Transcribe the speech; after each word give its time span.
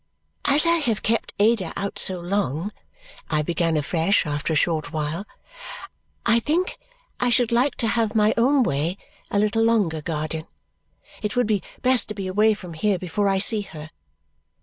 "As 0.45 0.65
I 0.65 0.77
have 0.77 1.03
kept 1.03 1.35
Ada 1.37 1.73
out 1.75 1.99
so 1.99 2.19
long," 2.19 2.71
I 3.29 3.43
began 3.43 3.77
afresh 3.77 4.25
after 4.25 4.51
a 4.51 4.55
short 4.55 4.91
while, 4.91 5.27
"I 6.25 6.39
think 6.39 6.79
I 7.19 7.29
should 7.29 7.51
like 7.51 7.75
to 7.75 7.87
have 7.87 8.15
my 8.15 8.33
own 8.35 8.63
way 8.63 8.97
a 9.29 9.37
little 9.37 9.61
longer, 9.63 10.01
guardian. 10.01 10.47
It 11.21 11.35
would 11.35 11.45
be 11.45 11.61
best 11.83 12.07
to 12.07 12.15
be 12.15 12.25
away 12.25 12.55
from 12.55 12.73
here 12.73 12.97
before 12.97 13.27
I 13.29 13.37
see 13.37 13.61
her. 13.61 13.91